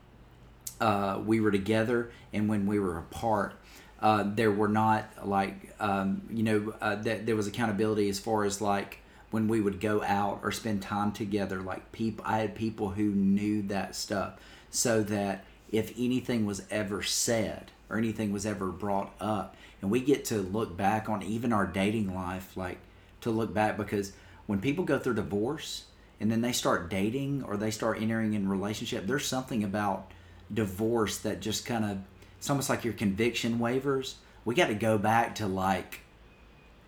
[0.82, 3.54] uh, we were together and when we were apart
[4.02, 8.44] uh, there were not like um, you know uh, th- there was accountability as far
[8.44, 8.98] as like
[9.30, 13.04] when we would go out or spend time together like people i had people who
[13.04, 14.34] knew that stuff
[14.70, 20.00] so that if anything was ever said or anything was ever brought up and we
[20.00, 22.78] get to look back on even our dating life like
[23.20, 24.12] to look back because
[24.46, 25.84] when people go through divorce
[26.20, 30.10] and then they start dating or they start entering in relationship there's something about
[30.52, 31.98] divorce that just kind of
[32.42, 36.00] it's almost like your conviction wavers we got to go back to like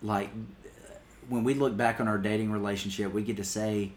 [0.03, 0.29] like
[1.29, 3.89] when we look back on our dating relationship we get to say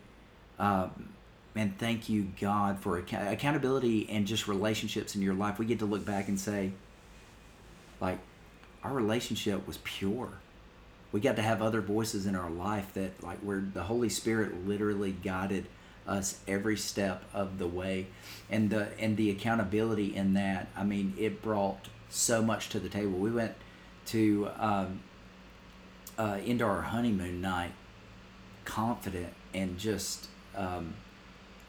[0.61, 1.09] um,
[1.57, 5.59] man thank you god for account- accountability and just relationships in your life.
[5.59, 6.71] We get to look back and say
[8.01, 8.21] like
[8.85, 10.29] our relationship was pure.
[11.11, 14.65] We got to have other voices in our life that like where the holy spirit
[14.65, 15.67] literally guided
[16.09, 18.07] us every step of the way
[18.51, 22.89] and the and the accountability in that i mean it brought so much to the
[22.89, 23.53] table we went
[24.07, 25.01] to um,
[26.19, 27.73] uh, into our honeymoon night
[28.65, 30.95] confident and just um,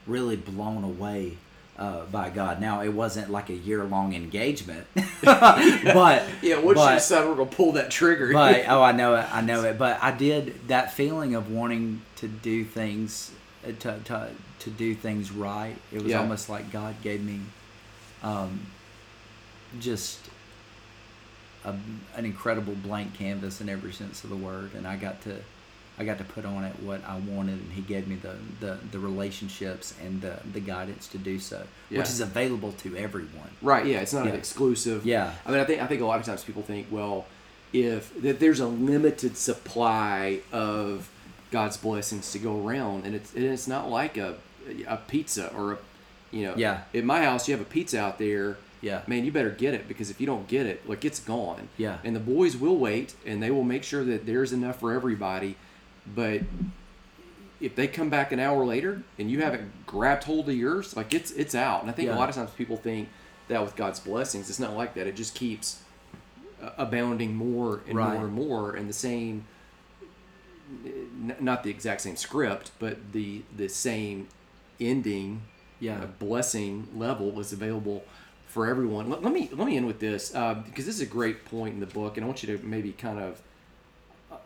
[0.06, 1.36] really blown away
[1.78, 2.60] uh, by God.
[2.60, 4.86] Now it wasn't like a year long engagement,
[5.22, 8.32] but Yeah, once but, you decide we're gonna pull that trigger.
[8.32, 9.78] but oh, I know it, I know it.
[9.78, 13.32] But I did that feeling of wanting to do things
[13.64, 15.76] to to, to do things right.
[15.92, 16.20] It was Yeah.
[16.20, 17.40] almost like God gave me,
[18.22, 18.66] um,
[19.78, 20.18] just.
[21.62, 21.74] A,
[22.16, 25.36] an incredible blank canvas in every sense of the word, and I got to,
[25.98, 28.78] I got to put on it what I wanted, and He gave me the the,
[28.92, 31.98] the relationships and the, the guidance to do so, Yeah.
[31.98, 33.50] which is available to everyone.
[33.60, 33.84] Right.
[33.84, 34.00] Yeah.
[34.00, 35.04] It's not an exclusive.
[35.04, 35.34] Yeah.
[35.44, 37.26] I mean, I think I think a lot of times people think, well,
[37.74, 41.10] if that there's a limited supply of
[41.50, 44.36] God's blessings to go around, and it's and it's not like a
[44.86, 45.78] a pizza or a,
[46.30, 46.82] you know, Yeah.
[46.94, 48.56] At my house, you have a pizza out there.
[48.82, 49.02] Yeah.
[49.06, 51.68] Man, you better get it because if you don't get it, like it's gone.
[51.76, 51.98] Yeah.
[52.04, 55.56] And the boys will wait, and they will make sure that there's enough for everybody,
[56.06, 56.42] but.
[57.60, 61.12] If they come back an hour later and you haven't grabbed hold of yours, like
[61.12, 61.82] it's it's out.
[61.82, 62.14] And I think Yeah.
[62.14, 63.10] a lot of times people think
[63.48, 65.06] that with God's blessings, it's not like that.
[65.06, 65.82] It just keeps
[66.78, 68.14] abounding more and Right.
[68.14, 69.44] more and more, and the same,
[70.84, 74.28] n- not the exact same script, but the the same
[74.80, 75.42] ending,
[75.80, 76.02] Yeah.
[76.02, 78.04] uh, blessing level was available
[78.46, 79.08] for everyone.
[79.10, 81.74] Let, let me let me end with this uh, because this is a great point
[81.74, 83.40] in the book, and I want you to maybe kind of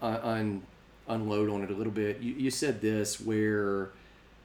[0.02, 0.62] uh, un,
[1.08, 2.20] unload on it a little bit.
[2.20, 3.90] You, you said this where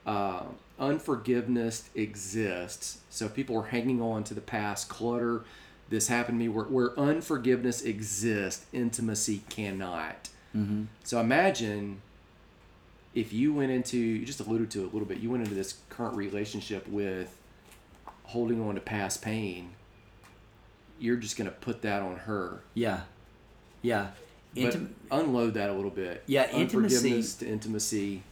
[0.06, 0.44] uh,
[0.80, 3.00] unforgiveness exists.
[3.10, 5.44] So if people are hanging on to the past, clutter
[5.90, 6.50] this happened to me.
[6.50, 10.30] Where, where unforgiveness exists, intimacy cannot.
[10.56, 10.84] Mm-hmm.
[11.04, 12.02] So imagine
[13.14, 15.56] if you went into, you just alluded to it a little bit, you went into
[15.56, 17.36] this current relationship with
[18.24, 19.72] holding on to past pain.
[21.00, 22.60] You're just going to put that on her.
[22.74, 23.02] Yeah.
[23.82, 24.08] Yeah.
[24.56, 24.78] But
[25.12, 26.24] unload that a little bit.
[26.26, 28.24] Yeah, intimacy- to intimacy.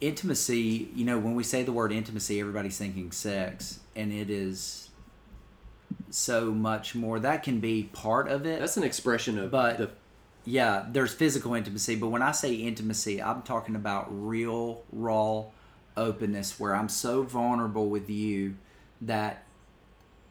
[0.00, 4.88] intimacy, you know, when we say the word intimacy, everybody's thinking sex, and it is
[6.10, 7.18] so much more.
[7.18, 8.60] That can be part of it.
[8.60, 9.90] That's an expression of But- the
[10.44, 15.44] yeah, there's physical intimacy, but when I say intimacy, I'm talking about real, raw
[15.96, 18.56] openness where I'm so vulnerable with you
[19.00, 19.44] that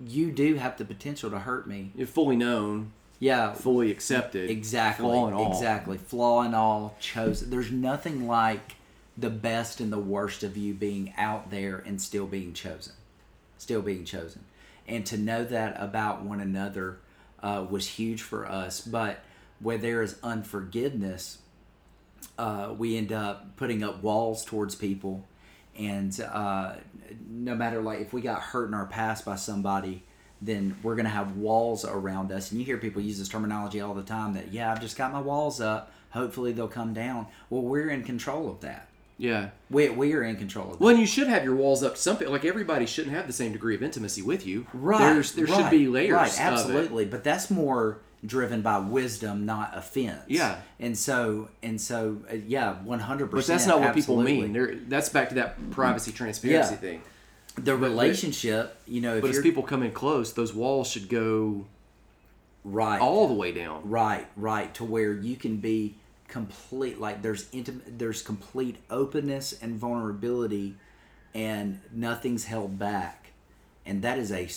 [0.06, 1.92] you do have the potential to hurt me.
[1.96, 4.50] you're fully known, Yeah, fully accepted.
[4.50, 5.06] Exactly.
[5.06, 5.52] Flaw and all.
[5.52, 5.98] Exactly.
[5.98, 7.50] Flaw and all chosen.
[7.50, 8.76] There's nothing like
[9.18, 12.94] the best and the worst of you being out there and still being chosen.
[13.58, 14.44] Still being chosen.
[14.88, 16.98] And to know that about one another
[17.42, 18.82] uh, was huge for us.
[18.82, 19.24] But
[19.64, 21.40] where there is unforgiveness,
[22.38, 25.26] uh, we end up putting up walls towards people.
[25.78, 26.76] And uh,
[27.30, 30.04] no matter like if we got hurt in our past by somebody,
[30.42, 32.52] then we're gonna have walls around us.
[32.52, 35.12] And you hear people use this terminology all the time that yeah, I've just got
[35.12, 35.92] my walls up.
[36.12, 37.28] Hopefully they'll come down.
[37.50, 38.90] Well, we're in control of that.
[39.18, 39.50] Yeah.
[39.70, 40.82] We we are in control of that.
[40.82, 41.98] Well, and you should have your walls up.
[41.98, 44.68] Some people, like everybody, shouldn't have the same degree of intimacy with you.
[44.74, 45.00] Right.
[45.00, 46.12] There's, there should be layers.
[46.12, 46.42] Right.
[46.42, 47.06] Absolutely.
[47.06, 50.22] But that's more driven by wisdom, not offense.
[50.28, 50.58] Yeah.
[50.80, 53.48] And so and so uh, yeah, one hundred percent.
[53.48, 54.54] But that's not what people mean.
[54.54, 56.80] They're, that's back to that privacy transparency Yeah.
[56.80, 57.02] thing.
[57.56, 61.66] The relationship, you know, if But as people come in close, those walls should go
[62.64, 63.88] right, all the way down.
[63.90, 65.96] right, right, to where you can be
[66.28, 67.00] complete.
[67.00, 70.78] Like there's intimate, there's complete openness and vulnerability,
[71.36, 73.34] and nothing's held back,
[73.86, 74.48] and that is a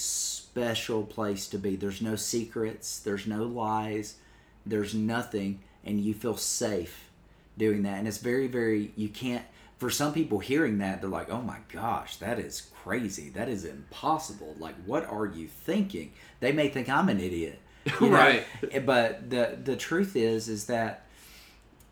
[0.56, 1.76] special place to be.
[1.76, 2.98] There's no secrets.
[2.98, 4.16] There's no lies.
[4.64, 7.10] There's nothing, and you feel safe
[7.58, 7.98] doing that.
[7.98, 8.92] And it's very, very.
[8.96, 9.44] You can't.
[9.78, 13.28] For some people, hearing that, they're like, "Oh my gosh, that is crazy.
[13.28, 14.56] That is impossible.
[14.58, 17.60] Like, what are you thinking?" They may think I'm an idiot,
[18.00, 18.16] you know?
[18.16, 18.46] Right.
[18.86, 21.04] But the the truth is, is that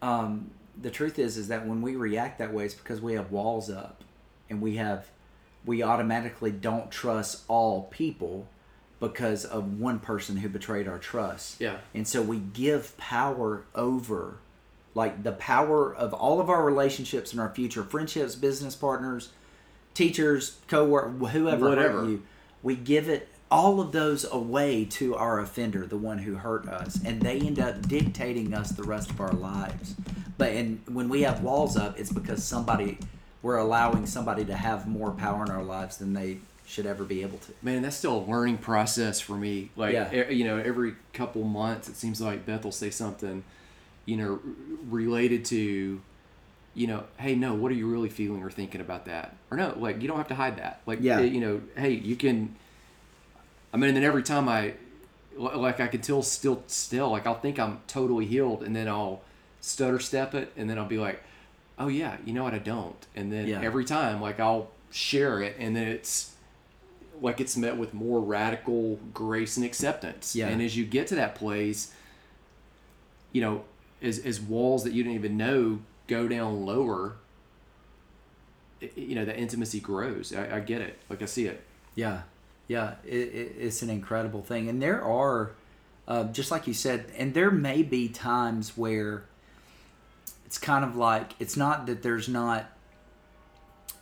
[0.00, 0.50] um,
[0.81, 3.70] the truth is is that when we react that way it's because we have walls
[3.70, 4.03] up
[4.50, 5.07] and we have
[5.64, 8.48] we automatically don't trust all people
[9.09, 11.77] because of one person who betrayed our trust Yeah.
[11.95, 14.37] and so we give power over
[14.95, 19.31] like the power of all of our relationships in our future friendships business partners
[19.95, 22.01] teachers co-work whoever Whatever.
[22.01, 22.23] hurt you
[22.62, 26.99] we give it all of those away to our offender the one who hurt us
[27.05, 29.95] and they end up dictating us the rest of our lives
[30.38, 32.99] but and when we have walls up it's because somebody
[33.43, 37.22] we're allowing somebody to have more power in our lives than they should ever be
[37.22, 39.70] able to Man, that's still a learning process for me.
[39.77, 40.31] Like, Yeah.
[40.31, 43.44] you know, every couple months, it seems like Beth will say something,
[44.07, 44.38] you know, r-
[44.88, 46.00] related to,
[46.74, 49.37] you know, hey, no, what are you really feeling or thinking about that?
[49.50, 50.81] Or no, like, you don't have to hide that.
[50.87, 51.20] Like, Yeah.
[51.20, 52.55] you know, hey, you can.
[53.72, 54.74] I mean, and then every time I,
[55.37, 59.22] like, I can tell still, still, like, I'll think I'm totally healed, and then I'll
[59.61, 61.22] stutter step it, and then I'll be like,
[61.79, 63.05] oh yeah, you know what, I don't.
[63.16, 63.61] And then Yeah.
[63.62, 66.34] every time, like, I'll share it, and then it's
[67.20, 70.35] like it's met with more radical grace and acceptance.
[70.35, 70.48] Yeah.
[70.48, 71.92] And as you get to that place,
[73.33, 73.64] you know,
[74.03, 77.14] as, as walls that you didn't even know go down lower,
[78.83, 80.33] i- you know, the intimacy grows.
[80.35, 80.98] I, I get it.
[81.09, 81.62] Like I see it.
[81.94, 82.22] Yeah,
[82.68, 85.53] yeah, it, it, it's an incredible thing, and there are,
[86.09, 89.24] uh, just like you said, and there may be times where
[90.44, 92.66] it's kind of like it's not that there's not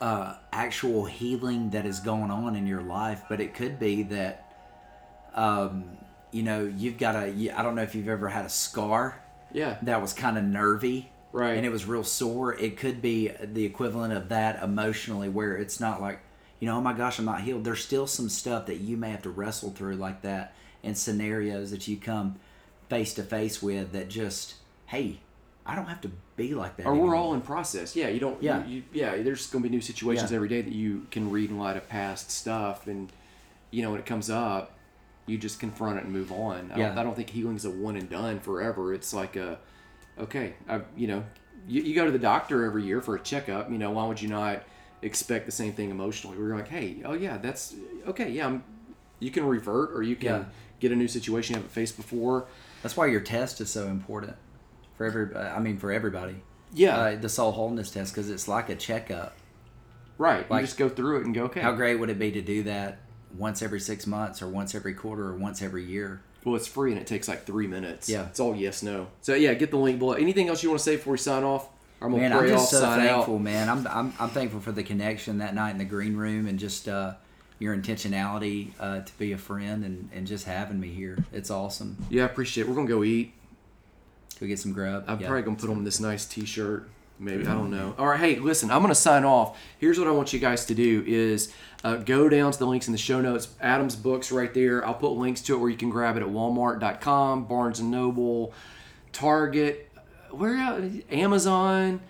[0.03, 4.53] uh, actual healing that is going on in your life, but it could be that,
[5.35, 5.85] um,
[6.33, 7.51] you know, you've got a.
[7.57, 9.77] I don't know if you've ever had a scar Yeah.
[9.83, 11.57] that was kind of nervy Right.
[11.57, 15.81] and it was real sore it could be the equivalent of that emotionally where it's
[15.81, 16.19] not like
[16.61, 19.11] you know oh my gosh i'm not healed there's still some stuff that you may
[19.11, 20.53] have to wrestle through like that
[20.85, 22.37] and scenarios that you come
[22.91, 25.21] face to face with that just hey
[25.65, 27.95] i don't have to be like that or we're all in process.
[27.95, 28.09] Yeah.
[28.09, 28.43] You don't.
[28.43, 28.65] Yeah.
[28.67, 29.17] You, you- yeah.
[29.23, 30.37] There's going to be new situations Yeah.
[30.37, 33.13] every day that you can read in light of past stuff, and
[33.71, 34.73] you know when it comes up,
[35.27, 36.57] you just confront it and move on.
[36.73, 37.01] I, don't, Yeah.
[37.01, 38.93] I don't think healing's a one and done forever.
[38.93, 39.59] It's like a,
[40.19, 41.23] okay, I, you know,
[41.69, 43.71] you, you go to the doctor every year for a checkup.
[43.71, 44.63] You know, why would you not
[45.03, 46.39] expect the same thing emotionally?
[46.39, 47.75] We're like, hey, oh yeah, that's
[48.09, 48.31] okay.
[48.31, 48.65] Yeah, I'm,
[49.21, 50.45] you can revert or you can Yeah.
[50.81, 52.47] get a new situation you haven't faced before.
[52.83, 54.35] that's why your test is so important
[55.11, 56.37] for every i mean for everybody
[56.75, 59.35] Yeah, uh, the soul wholeness test because it's like a checkup
[60.19, 60.49] right.
[60.51, 61.61] like- you just go through it and go, okay.
[61.61, 62.99] how great would it be to do that
[63.37, 66.93] once every six months or once every quarter or once every year Well, it's free
[66.93, 68.09] and it takes like three minutes.
[68.09, 68.27] Yeah.
[68.27, 69.07] It's all yes, no.
[69.23, 70.13] So yeah, get the link below.
[70.13, 71.69] Anything else you want to say before we sign off?
[72.01, 73.41] I'm gonna Man, I'm just off, so thankful, out.
[73.43, 73.69] man.
[73.69, 76.89] I'm, I'm I'm thankful for the connection that night in the green room and just
[76.89, 77.15] uh,
[77.61, 81.17] your intentionality uh, to be a friend and, and just having me here.
[81.33, 81.97] It's awesome.
[82.11, 82.69] Yeah, I appreciate it.
[82.69, 83.33] We're gonna go eat.
[84.41, 85.05] Go get some grub.
[85.07, 85.27] I'm Yeah.
[85.29, 86.89] probably gonna put on this nice T-shirt.
[87.19, 87.95] Maybe I don't know.
[87.99, 88.71] All right, hey, listen.
[88.73, 89.57] I'm gonna sign off.
[89.79, 91.53] Here's what I want you guys to do: is
[91.85, 93.49] uh, go down to the links in the show notes.
[93.61, 94.85] Adam's books right there.
[94.85, 98.53] I'll put links to it where you can grab it at Walmart.com, Barnes and Noble,
[99.13, 99.89] Target,
[100.31, 100.91] where?
[101.11, 102.01] Amazon.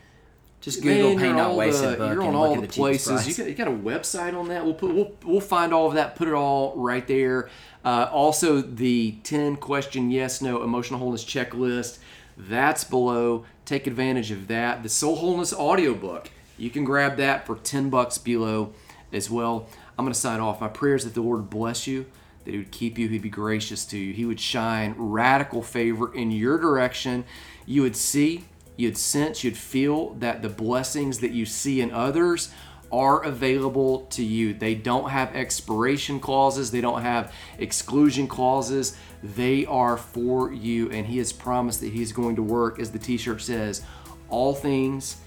[0.62, 3.26] Just Google Man, Pain you're Not Wasted the, You're on all the the places.
[3.26, 4.64] You got, you got a website on that.
[4.64, 6.14] We'll put we'll, we'll find all of that.
[6.14, 7.50] Put it all right there.
[7.84, 11.98] Uh, also, the ten question yes no emotional wholeness checklist.
[12.38, 13.44] That's below.
[13.64, 14.84] Take advantage of that.
[14.84, 16.30] The Soul Wholeness audiobook.
[16.56, 18.72] You can grab that for ten bucks below
[19.12, 19.66] as well.
[19.98, 20.60] I'm going to sign off.
[20.60, 22.06] My prayers that the Lord bless you,
[22.44, 26.14] that He would keep you, He'd be gracious to you, He would shine radical favor
[26.14, 27.24] in your direction.
[27.66, 28.44] You would see
[28.76, 32.50] you'd sense, you'd feel that the blessings that you see in others
[32.92, 34.52] are available to you.
[34.52, 38.96] They don't have expiration clauses, they don't have exclusion clauses.
[39.22, 42.98] They are for you, and He has promised that He's going to work, as the
[42.98, 43.82] t shirt says,
[44.28, 45.18] all things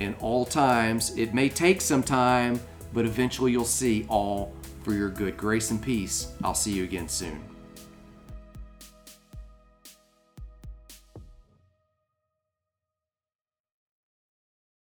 [0.00, 1.16] in all times.
[1.16, 2.60] It may take some time,
[2.92, 4.52] but eventually you'll see all
[4.82, 5.36] for your good.
[5.36, 6.32] Grace and peace.
[6.42, 7.53] I'll see you again soon.